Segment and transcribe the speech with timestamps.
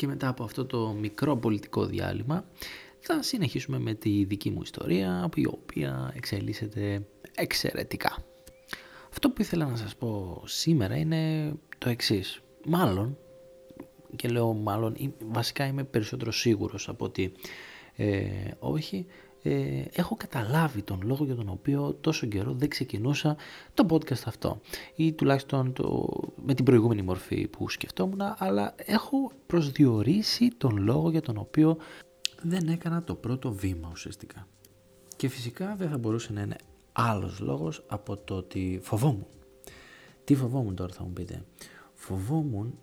[0.00, 2.44] και μετά από αυτό το μικρό πολιτικό διάλειμμα
[3.00, 8.24] θα συνεχίσουμε με τη δική μου ιστορία η οποία εξελίσσεται εξαιρετικά.
[9.10, 12.40] Αυτό που ήθελα να σας πω σήμερα είναι το εξής.
[12.66, 13.18] Μάλλον,
[14.16, 17.32] και λέω μάλλον, βασικά είμαι περισσότερο σίγουρος από ότι
[17.96, 18.24] ε,
[18.58, 19.06] όχι,
[19.42, 23.36] ε, έχω καταλάβει τον λόγο για τον οποίο τόσο καιρό δεν ξεκινούσα
[23.74, 24.60] το podcast αυτό
[24.94, 26.08] ή τουλάχιστον το,
[26.44, 31.76] με την προηγούμενη μορφή που σκεφτόμουν αλλά έχω προσδιορίσει τον λόγο για τον οποίο
[32.42, 34.46] δεν έκανα το πρώτο βήμα ουσιαστικά.
[35.16, 36.56] Και φυσικά δεν θα μπορούσε να είναι
[36.92, 39.26] άλλος λόγος από το ότι φοβόμουν.
[40.24, 41.44] Τι φοβόμουν τώρα θα μου πείτε.
[41.94, 42.78] Φοβόμουν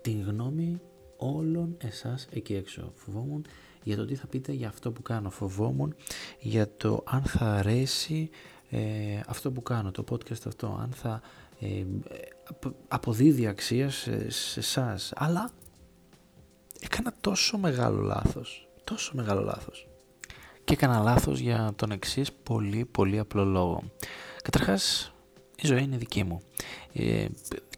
[0.00, 0.80] την γνώμη
[1.16, 2.92] όλων εσάς εκεί έξω.
[2.94, 3.46] Φοβόμουν
[3.82, 5.30] για το τι θα πείτε για αυτό που κάνω.
[5.30, 5.94] Φοβόμουν
[6.38, 8.30] για το αν θα αρέσει
[8.70, 11.20] ε, αυτό που κάνω, το podcast αυτό, αν θα
[11.60, 11.84] ε,
[12.88, 14.26] αποδίδει αξία σε,
[14.56, 15.12] εσάς.
[15.16, 15.50] Αλλά
[16.80, 19.88] έκανα τόσο μεγάλο λάθος, τόσο μεγάλο λάθος.
[20.64, 23.82] Και έκανα λάθος για τον εξής πολύ πολύ απλό λόγο.
[24.42, 25.12] Καταρχάς
[25.56, 26.40] η ζωή είναι δική μου
[26.92, 27.26] ε,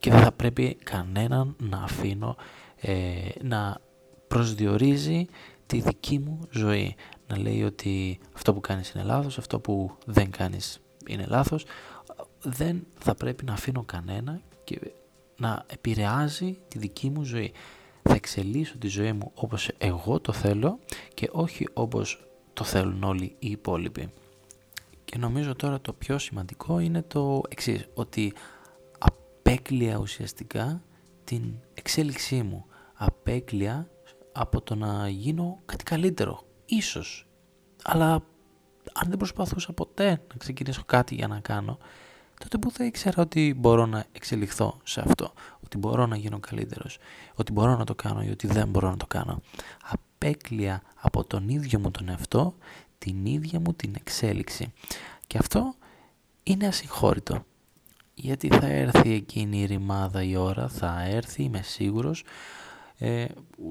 [0.00, 2.36] και δεν θα πρέπει κανέναν να αφήνω
[2.80, 3.80] ε, να
[4.28, 5.26] προσδιορίζει
[5.66, 6.94] τη δική μου ζωή.
[7.26, 11.64] Να λέει ότι αυτό που κάνεις είναι λάθος, αυτό που δεν κάνεις είναι λάθος.
[12.42, 14.80] Δεν θα πρέπει να αφήνω κανένα και
[15.38, 17.52] να επηρεάζει τη δική μου ζωή.
[18.02, 20.78] Θα εξελίσσω τη ζωή μου όπως εγώ το θέλω
[21.14, 24.12] και όχι όπως το θέλουν όλοι οι υπόλοιποι.
[25.04, 28.32] Και νομίζω τώρα το πιο σημαντικό είναι το εξής, ότι
[28.98, 30.82] απέκλεια ουσιαστικά
[31.24, 32.64] την εξέλιξή μου.
[33.00, 33.90] Απέκλεια
[34.32, 36.42] από το να γίνω κάτι καλύτερο.
[36.64, 37.28] Ίσως.
[37.84, 38.12] Αλλά
[38.92, 41.78] αν δεν προσπαθούσα ποτέ να ξεκινήσω κάτι για να κάνω,
[42.38, 45.32] τότε που θα ήξερα ότι μπορώ να εξελιχθώ σε αυτό,
[45.64, 46.98] ότι μπορώ να γίνω καλύτερος,
[47.34, 49.40] ότι μπορώ να το κάνω ή ότι δεν μπορώ να το κάνω.
[49.90, 52.54] Απέκλεια από τον ίδιο μου τον εαυτό,
[52.98, 54.72] την ίδια μου την εξέλιξη.
[55.26, 55.74] Και αυτό
[56.42, 57.44] είναι ασυγχώρητο.
[58.14, 62.24] Γιατί θα έρθει εκείνη η ρημάδα η ώρα, θα έρθει, είμαι σίγουρος,
[62.98, 63.24] ε,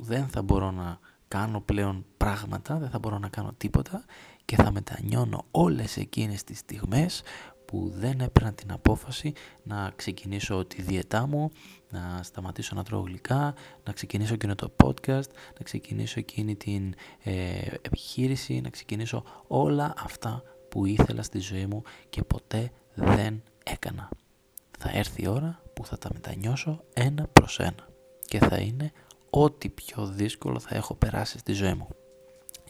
[0.00, 0.98] δεν θα μπορώ να
[1.28, 4.04] κάνω πλέον πράγματα, δεν θα μπορώ να κάνω τίποτα
[4.44, 7.22] και θα μετανιώνω όλες εκείνες τις στιγμές
[7.64, 11.50] που δεν έπαιρνα την απόφαση να ξεκινήσω τη διαιτά μου,
[11.90, 13.54] να σταματήσω να τρώω γλυκά,
[13.84, 17.32] να ξεκινήσω εκείνο το podcast, να ξεκινήσω εκείνη την ε,
[17.82, 24.08] επιχείρηση, να ξεκινήσω όλα αυτά που ήθελα στη ζωή μου και ποτέ δεν έκανα.
[24.78, 27.88] Θα έρθει η ώρα που θα τα μετανιώσω ένα προς ένα
[28.24, 28.92] και θα είναι
[29.36, 31.88] ό,τι πιο δύσκολο θα έχω περάσει στη ζωή μου.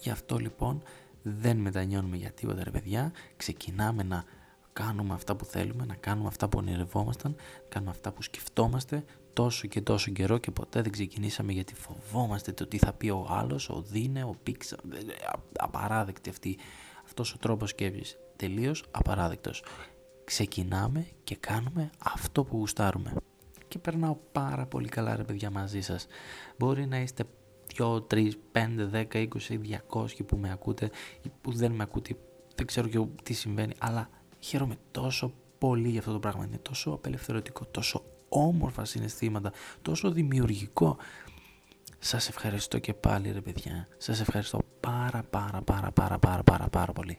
[0.00, 0.82] Γι' αυτό λοιπόν
[1.22, 4.24] δεν μετανιώνουμε για τίποτα ρε παιδιά, ξεκινάμε να
[4.72, 9.66] κάνουμε αυτά που θέλουμε, να κάνουμε αυτά που ονειρευόμασταν, να κάνουμε αυτά που σκεφτόμαστε τόσο
[9.66, 13.68] και τόσο καιρό και ποτέ δεν ξεκινήσαμε γιατί φοβόμαστε το τι θα πει ο άλλος,
[13.68, 14.76] ο Δίνε, ο Πίξα,
[15.58, 16.58] απαράδεκτη αυτή,
[17.04, 19.64] αυτός ο τρόπος σκέψης, τελείως απαράδεκτος.
[20.24, 23.12] Ξεκινάμε και κάνουμε αυτό που γουστάρουμε
[23.68, 26.06] και περνάω πάρα πολύ καλά ρε παιδιά μαζί σας.
[26.58, 27.24] Μπορεί να είστε
[27.78, 29.28] 2, 3, 5, 10, 20,
[29.88, 30.90] 200 που με ακούτε
[31.22, 32.16] ή που δεν με ακούτε,
[32.54, 36.44] δεν ξέρω και τι συμβαίνει, αλλά χαίρομαι τόσο πολύ για αυτό το πράγμα.
[36.44, 40.96] Είναι τόσο απελευθερωτικό, τόσο όμορφα συναισθήματα, τόσο δημιουργικό.
[41.98, 43.88] Σας ευχαριστώ και πάλι ρε παιδιά.
[43.96, 47.18] Σας ευχαριστώ πάρα πάρα πάρα πάρα πάρα πάρα πάρα πολύ.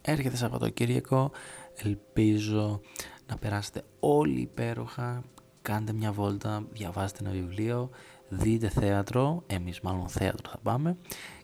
[0.00, 1.30] Έρχεται Σαββατοκύριακο,
[1.74, 2.80] ελπίζω
[3.26, 5.22] να περάσετε όλοι υπέροχα,
[5.68, 7.90] κάντε μια βόλτα, διαβάστε ένα βιβλίο,
[8.28, 10.96] δείτε θέατρο, εμείς μάλλον θέατρο θα πάμε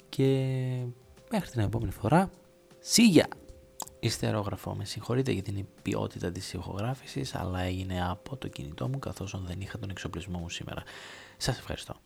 [0.09, 0.27] και
[1.31, 2.31] μέχρι την επόμενη φορά,
[2.79, 3.29] σίγια!
[4.01, 9.43] Ιστερόγραφο, με συγχωρείτε για την ποιότητα της ηχογράφησης, αλλά έγινε από το κινητό μου καθώς
[9.47, 10.83] δεν είχα τον εξοπλισμό μου σήμερα.
[11.37, 12.05] Σας ευχαριστώ.